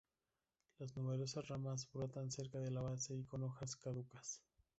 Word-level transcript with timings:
Las 0.79 0.97
numerosas 0.97 1.47
ramas 1.47 1.87
brotan 1.93 2.31
cerca 2.31 2.57
de 2.57 2.71
la 2.71 2.81
base 2.81 3.15
y 3.15 3.23
con 3.23 3.43
hojas 3.43 3.75
caducas. 3.75 4.41